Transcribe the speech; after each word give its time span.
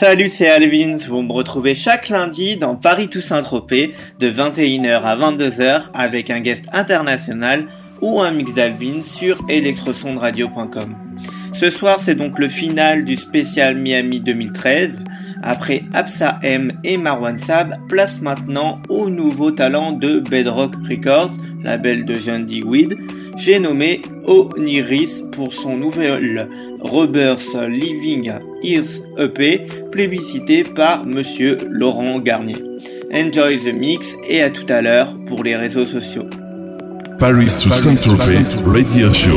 Salut, 0.00 0.30
c'est 0.30 0.48
Alvins. 0.48 0.96
Vous 1.10 1.20
me 1.20 1.30
retrouvez 1.30 1.74
chaque 1.74 2.08
lundi 2.08 2.56
dans 2.56 2.74
Paris 2.74 3.08
Toussaint 3.08 3.42
Tropez 3.42 3.94
de 4.18 4.30
21h 4.30 5.02
à 5.02 5.14
22h 5.14 5.90
avec 5.92 6.30
un 6.30 6.40
guest 6.40 6.64
international 6.72 7.66
ou 8.00 8.22
un 8.22 8.30
mix 8.30 8.54
d'Alvin 8.54 9.02
sur 9.02 9.36
electrosondradio.com. 9.50 10.96
Ce 11.52 11.68
soir, 11.68 11.98
c'est 12.00 12.14
donc 12.14 12.38
le 12.38 12.48
final 12.48 13.04
du 13.04 13.18
spécial 13.18 13.76
Miami 13.76 14.20
2013. 14.20 15.02
Après 15.42 15.82
Absa 15.92 16.38
M 16.42 16.72
et 16.82 16.96
Marwan 16.96 17.36
Sab, 17.36 17.74
place 17.86 18.22
maintenant 18.22 18.80
au 18.88 19.10
nouveau 19.10 19.50
talent 19.50 19.92
de 19.92 20.20
Bedrock 20.20 20.76
Records, 20.88 21.32
label 21.62 22.06
de 22.06 22.14
Jandy 22.14 22.62
Weed, 22.62 22.96
j'ai 23.36 23.58
nommé 23.58 24.00
Oniris 24.24 25.24
pour 25.30 25.52
son 25.52 25.76
nouvel 25.76 26.48
Rebirth 26.80 27.54
Living 27.68 28.32
Earth 28.62 29.00
EP, 29.18 29.66
plébiscité 29.90 30.62
par 30.62 31.04
monsieur 31.06 31.56
Laurent 31.68 32.18
Garnier. 32.18 32.62
Enjoy 33.12 33.58
the 33.58 33.74
mix 33.74 34.16
et 34.28 34.42
à 34.42 34.50
tout 34.50 34.66
à 34.68 34.82
l'heure 34.82 35.16
pour 35.26 35.42
les 35.42 35.56
réseaux 35.56 35.86
sociaux. 35.86 36.26
Paris 37.18 37.48
to 37.60 37.70
Radio 38.64 39.12
Show. 39.12 39.36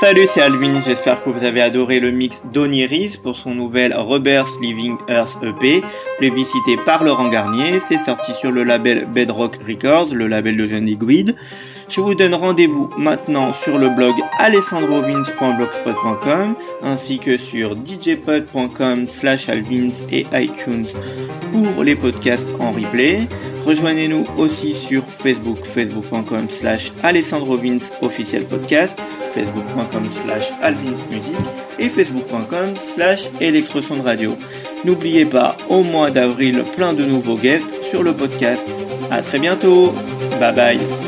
Salut, 0.00 0.28
c'est 0.32 0.40
Alvin, 0.40 0.80
j'espère 0.80 1.22
que 1.24 1.30
vous 1.30 1.42
avez 1.42 1.60
adoré 1.60 1.98
le 1.98 2.12
mix 2.12 2.44
d'Oniris 2.52 3.16
pour 3.16 3.36
son 3.36 3.52
nouvel 3.52 3.92
Rebirth 3.92 4.60
Living 4.62 4.96
Earth 5.08 5.36
EP, 5.42 5.82
plébiscité 6.18 6.76
par 6.86 7.02
Laurent 7.02 7.28
Garnier, 7.28 7.80
c'est 7.80 7.98
sorti 7.98 8.32
sur 8.32 8.52
le 8.52 8.62
label 8.62 9.08
Bedrock 9.12 9.58
Records, 9.66 10.14
le 10.14 10.28
label 10.28 10.56
de 10.56 10.68
Jeune 10.68 10.84
Guide. 10.84 11.34
Je 11.88 12.00
vous 12.00 12.14
donne 12.14 12.34
rendez-vous 12.34 12.90
maintenant 12.96 13.52
sur 13.64 13.76
le 13.76 13.88
blog 13.88 14.14
alessandrovins.blogspot.com 14.38 16.54
ainsi 16.82 17.18
que 17.18 17.36
sur 17.36 17.74
djpod.com 17.74 19.08
slash 19.08 19.48
alvins 19.48 19.88
et 20.12 20.24
iTunes 20.32 20.86
pour 21.50 21.82
les 21.82 21.96
podcasts 21.96 22.46
en 22.60 22.70
replay. 22.70 23.26
Rejoignez-nous 23.64 24.26
aussi 24.36 24.74
sur 24.74 25.02
Facebook, 25.04 25.64
facebook.com 25.64 26.48
slash 26.48 26.92
alessandrovins 27.02 27.78
officiel 28.00 28.44
podcast, 28.44 28.94
facebook.com 29.32 30.10
slash 30.12 30.52
alvinsmusic 30.62 31.36
et 31.78 31.88
facebook.com 31.88 32.74
slash 32.76 33.28
radio. 34.04 34.36
N'oubliez 34.84 35.24
pas, 35.24 35.56
au 35.68 35.82
mois 35.82 36.10
d'avril, 36.10 36.62
plein 36.76 36.92
de 36.92 37.04
nouveaux 37.04 37.36
guests 37.36 37.82
sur 37.90 38.02
le 38.02 38.12
podcast. 38.12 38.64
À 39.10 39.22
très 39.22 39.38
bientôt. 39.38 39.92
Bye 40.40 40.54
bye. 40.54 41.07